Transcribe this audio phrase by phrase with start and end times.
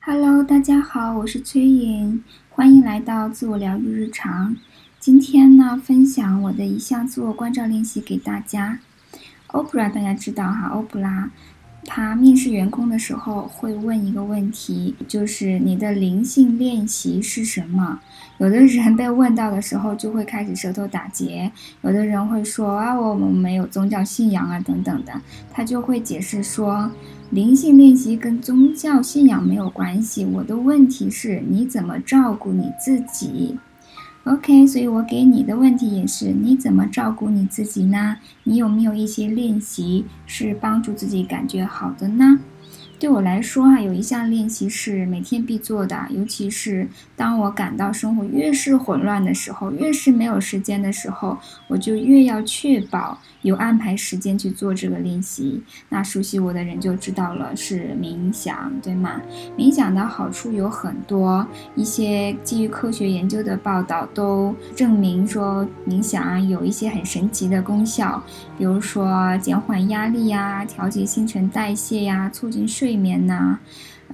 [0.00, 4.56] Hello，大家好，我是崔颖，欢迎来到自我疗愈日常。
[4.98, 8.78] 今天呢，分享我的一项自我关照练习给大家。
[9.48, 11.30] 欧普拉大家知道哈，欧普拉。
[11.90, 17.98] 他面试员工的时候会问一个问题，就是你的灵性练习是什么？
[18.36, 25.12] 有的人被问到的时候就会开始舌头打结，有的人会说啊，我们没有宗教信仰啊等等的，
[25.50, 26.90] 他就会解释说，
[27.30, 30.26] 灵性练习跟宗教信仰没有关系。
[30.26, 33.56] 我的问题是你怎么照顾你自己
[34.28, 38.18] ？OK，所以我给你的问题也是：你怎么照顾你自己呢？
[38.44, 42.38] 你有没有一些练习是帮助自己感觉好的呢？
[42.98, 51.38] 对我来说啊，有一项练习是每天必做的，尤其是当我感到生活越是混乱的时候，越是没有时间的时候，
[51.68, 55.62] 我就越要确保有安排时间去做这个练习。
[55.90, 59.22] 那熟悉我的人就知道了，是冥想，对吗？
[59.56, 61.46] 冥想的好处有很多，
[61.76, 68.20] 一些基于科学研究的报道都证明说，冥想啊有一些很神奇的功效，
[68.58, 72.87] 比如说减缓压力呀，调节新陈代谢呀，促进睡。
[72.88, 73.58] 睡眠呢，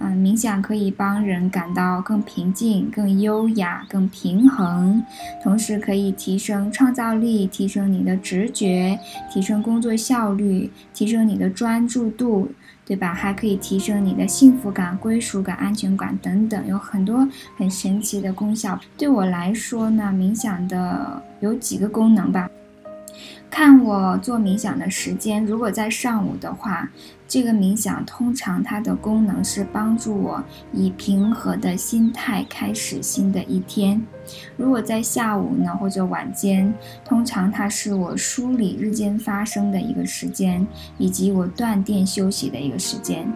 [0.00, 5.00] 嗯，冥想可以帮人感到更平静、更优雅、更平衡，
[5.40, 8.98] 同时可以提升创造力，提升你的直觉，
[9.32, 12.50] 提升工作效率，提升你的专注度，
[12.84, 13.14] 对吧？
[13.14, 18.76] 还可以提升你的幸福感、归属感、安全感等等，有很多很神奇的功效。
[18.98, 22.50] 对我来说呢，冥想的有几个功能吧。
[23.48, 26.90] 看我做冥想的时间，如果在上午的话。
[27.34, 34.00] 这个冥想通常它的功能是帮助我以平和的心态开始新的一天。
[34.56, 36.72] 如果在下午呢或者晚间，
[37.04, 40.64] 通常它是我梳理日间发生的一个时间，
[40.96, 43.26] 以及我断电休息的一个时间。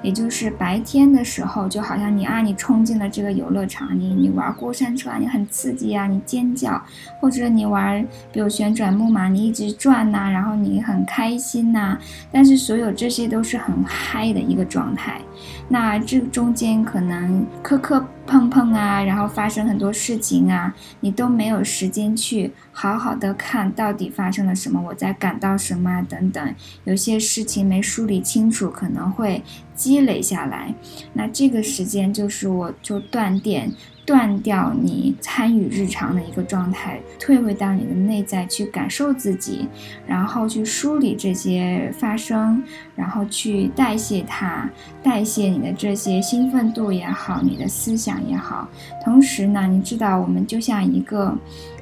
[0.00, 6.80] 也就是白天的时候，就好像你啊，你冲进了这个游乐场，你你玩过山车啊，你很刺激啊，你尖叫，
[7.20, 11.98] 或者你玩比如旋转木马，你一直转呐，然后你很开心呐。
[12.30, 13.48] 但是所有这些都是。
[13.48, 15.22] 是很嗨的一个状态，
[15.70, 29.42] 那这中间可能磕磕碰碰啊，然后发生很多事情啊，你都没有时间去好好的看到底发生了什么，我在感到什么啊等等，有些事情没梳理清楚，可能会
[29.74, 30.74] 积累下来，
[31.14, 33.72] 那这个时间就是我就断电。
[34.08, 39.68] 断掉你参与日常的一个状态，退回到你的内在去感受自己，
[40.06, 42.62] 然后去梳理这些发生，
[42.96, 44.66] 然后去代谢它，
[45.02, 48.66] 代谢你的这些兴奋度也好，你的思想也好。
[49.04, 51.36] 同时呢，你知道我们就像一个。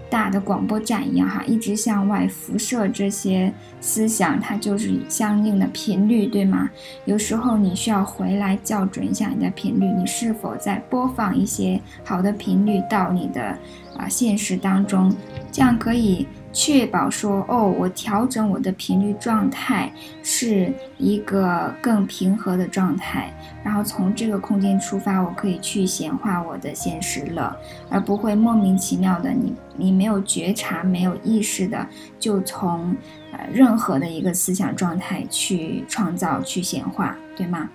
[0.08, 6.70] 大的广播站一样哈，一直向外辐射这些思想，它就是相应的频率，对吗？
[7.04, 13.58] 有时候你需要回来校准一下你的频率，你是否在播放一些好的频率到你的
[13.96, 15.14] 啊现实当中，
[15.50, 16.26] 这样可以。
[16.58, 23.30] 确保说哦，我调整我的频率状态是一个更平和的状态，
[23.62, 27.54] 然后从这个空间出发，我可以去显化我的现实了，
[27.90, 31.86] 而不会莫名其妙的你你没有觉察、没有意识的
[32.18, 32.96] 就从
[33.32, 37.68] 呃任何的一个思想状态去创造、去显化，对吗？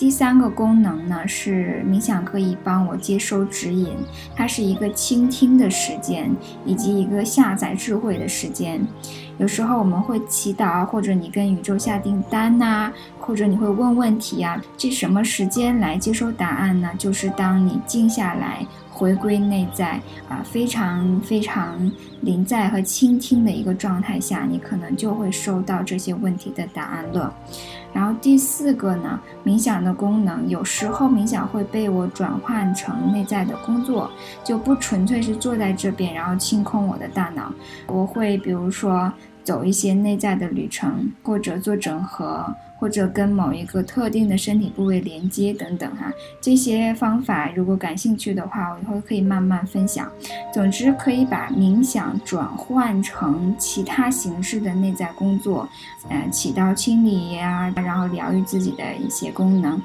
[0.00, 3.94] 第三个功能呢是冥想可以帮我接收指引，
[4.34, 6.34] 它是一个倾听的时间，
[6.64, 8.80] 以及一个下载智慧的时间。
[9.36, 12.90] 有时候我们会祈祷，或者你跟宇宙下订单呐，
[13.20, 16.88] 或者你会问问题啊，这什么时间来接收答案呢？
[16.96, 18.66] 就是当你静下来。
[19.00, 21.90] 回归内在啊，非常非常
[22.20, 27.34] 临在和倾听的一个状态下，你可能就会收到这些问题的答案了。
[27.94, 34.10] 然后第四个呢，冥想的功能，有时候冥想会被我转换成内在的工作，
[34.44, 37.50] 就不纯粹是坐在这边，然后清空我的大脑。
[37.86, 39.10] 我会比如说
[39.44, 42.54] 走一些内在的旅程，或者做整合。
[42.80, 50.10] 或者跟某一个特定的身体部位连接等等哈，这些方法如果感兴趣的话，我以后可以慢慢分享。
[50.50, 55.68] 总之，可以把冥想转换成其他形式的内在工作，
[56.08, 59.78] 呃，起到清理呀，然后疗愈自己的一些功能。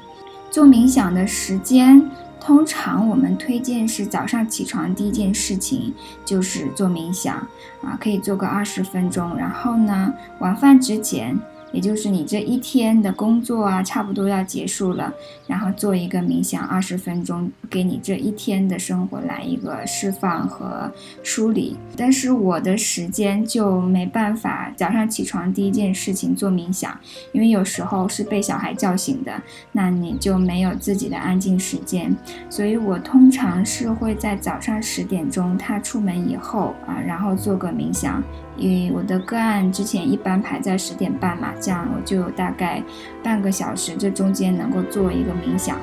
[0.50, 2.02] 做冥想的时间，
[2.46, 5.92] 通常我们推荐是早上起床第一件事情
[6.24, 7.34] 就是做冥想
[7.82, 9.36] 啊，可以做个二十分钟。
[9.36, 11.36] 然后呢，晚饭之前。
[11.76, 15.12] 也就是你这一天的工作啊，差不多要结束了，
[15.46, 20.90] 然后做一个冥想二十分钟，给你这一天的生活来一个释放和
[21.22, 21.76] 梳理。
[21.94, 26.98] 但是我的时间就没办法早上起床第一件事情做冥想，
[27.32, 29.30] 因为有时候是被小孩叫醒的，
[29.70, 32.16] 那你就没有自己的安静时间。
[32.48, 38.22] 所以我通常是会在早上十点钟他出门以后啊，然后做个冥想。
[38.58, 42.80] 因为我的个案之前一般排在十点半嘛，这样我就大概
[43.24, 45.76] 半个小时，这中间能够做一个冥想。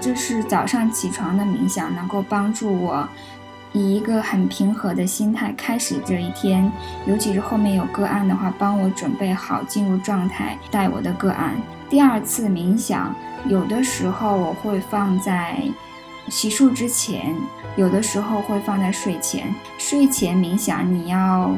[0.00, 3.08] 这是早上起床的冥想，能够帮助我
[3.72, 6.70] 以一个很平和的心态开始这一天。
[7.04, 11.56] 尤其是后面有个案的话，帮我准备好进入状态带我的个案。
[11.90, 13.12] 第二次冥想，
[13.48, 15.60] 有的时候我会放在
[16.28, 17.34] 洗漱之前，
[17.74, 19.52] 有的时候会放在睡前。
[19.78, 21.52] 睡前冥想，你要。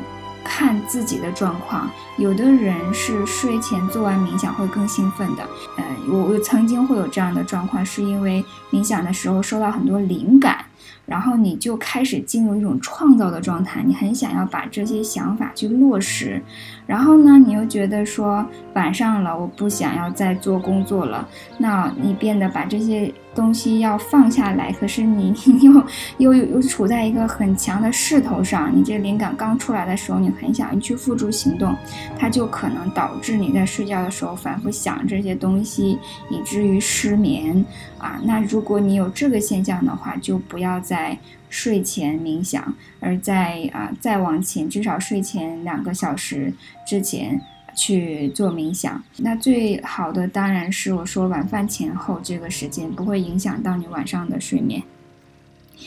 [0.45, 5.43] 看自己的状况，有的人是睡前做完冥想会更兴奋的。
[5.77, 10.65] 嗯，我我曾经会有这样的状况，是因为冥想的时候收到很多灵感。
[11.07, 16.41] 然后你就开始进入一种创造的状态，你很想要把这些想法去落实。
[16.87, 21.27] 然后呢，你又觉得说晚上了，我不想要再做工作了，
[21.59, 24.73] 那你变得把这些东西要放下来。
[24.73, 25.33] 可是你
[26.19, 31.75] 又又又处在一个很强的势头上，你这灵感刚出来的时候，你很想去付诸行动，
[32.19, 35.99] 它就可能导致你在睡觉的时候反复想这些东西，
[36.31, 37.65] 以至于失眠
[37.99, 38.21] 啊。
[38.25, 40.81] 那如果你有这个现象的话，就不要。
[40.81, 41.17] 在
[41.51, 46.53] 睡前冥想，而在啊再往前，至少睡前两个小时
[46.87, 47.39] 之前
[47.81, 49.03] 去做冥想。
[49.17, 54.83] 那最好的当然是我说晚饭前后这个时间，不会影响到你晚上的睡眠。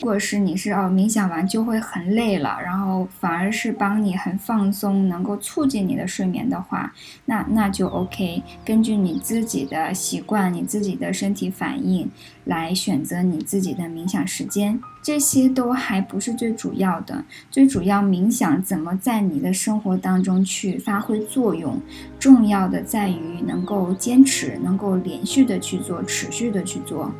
[0.00, 6.92] 果是你是哦冥想完就会很累了，然后反而是帮你很放松，能够促进你的睡眠的话，
[7.26, 8.42] 那那就 OK。
[8.64, 12.10] 根据你自己的习惯、你自己的身体反应
[12.44, 17.22] 来选择你自己的冥想时间，这些都还不是最主要的。
[17.50, 21.78] 最主要冥想怎么在你的生活当中去发挥作用，
[22.18, 27.12] 重要的在于能够坚持，能够连续的去做，持续的去做。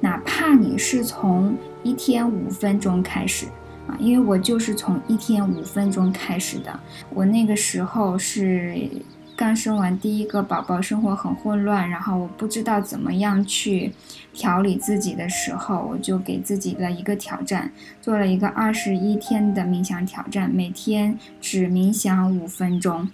[0.00, 3.46] 哪怕你是从一天五分钟开始
[3.86, 6.80] 啊，因为我就是从一天五分钟开始的。
[7.14, 8.90] 我那个时候是
[9.40, 13.90] 刚生完第一个宝宝，生活很混乱，然后我不知道怎么样去
[14.34, 17.72] 调理自己的时候，我就给自己了一个挑战，
[18.02, 23.08] 做了一个二十一天的冥想挑战，每天只冥想五分钟。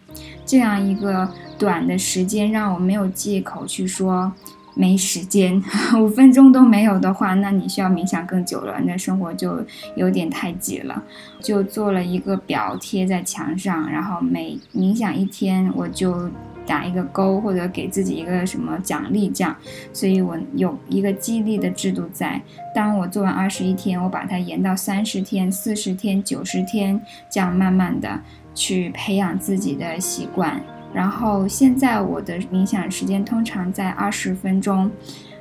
[0.45, 4.33] 这样一个短的时间，让我没有借口去说。
[4.79, 5.61] 没时间，
[5.99, 9.65] 五分钟都没有的话，那你需要冥想更久了，那生活就
[9.97, 11.03] 有点太挤了。
[11.41, 16.29] 就做了一个表贴在墙上，然后每冥想一天，我就
[16.67, 19.57] 打一个勾，或者给自己一个什么奖励，这样。
[19.95, 22.41] 所以我有一个激励的制度在。
[22.75, 27.01] 当我做完二十一天，我把它延到三十天、四十天、九十天，
[27.31, 28.21] 这样慢慢的
[28.55, 30.61] 去培养自己的习惯。
[30.95, 34.91] 然后现在我的冥想时间通常在二十分钟，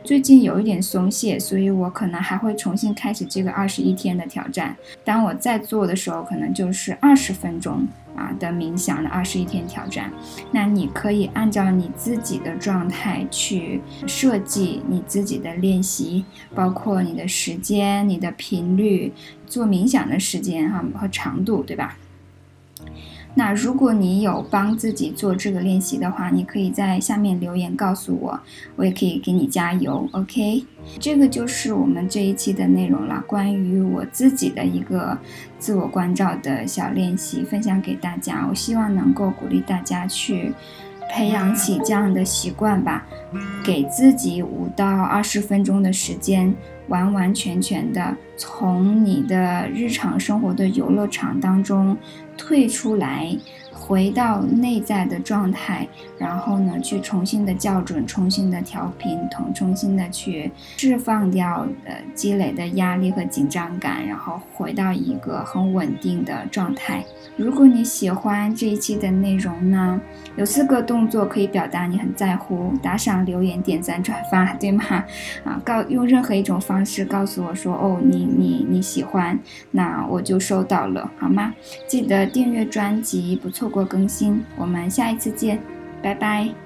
[0.03, 4.75] 最近有一点松懈，所以我可能还会重新开始这个二十一天的挑战。
[5.03, 10.11] 当我在做的时候，可能就是二十分钟啊的冥想的二十一天挑战。
[10.51, 19.11] 那你可以按照你自己的状态去设计你自己的练习，包括你的时间、你的频率、
[19.47, 21.97] 做冥想的时间哈和长度，对吧？
[23.37, 28.39] 那如果你有帮自己做这个练习的话，你可以在下面留言告诉我，
[28.77, 30.07] 我也可以给你加油。
[30.13, 30.63] OK，
[30.99, 35.17] 这个就是我们这一期的内容了，关于我自己的一个
[35.59, 38.47] 自我关照的小练习，分享给大家。
[38.49, 40.53] 我希望能够鼓励大家去
[41.09, 43.05] 培养起这样的习惯吧，
[43.63, 46.53] 给自己五到二十分钟的时间。
[46.87, 51.97] 完完全全的从你的日常生活的游乐场当中
[52.37, 53.35] 退出来。
[53.77, 67.03] 回到内在的状态，然后呢，去重新的校准，重新的调频，重重新的去释放掉呃积累的压力和紧张感，然后回到一个很稳定的状态。
[67.37, 69.99] 如果你喜欢这一期的内容呢，
[70.37, 74.83] 有四个动作可以表达你很在乎：打赏、留言、点赞、转发，对吗？
[75.43, 79.37] 啊，告用任何一种方式告诉我说，哦，你你你喜欢，
[79.71, 81.53] 那我就收到了，好吗？
[81.87, 83.75] 记得订阅专辑，不错错。
[83.75, 85.61] 过更新，我们下一次见，
[86.01, 86.64] 拜拜。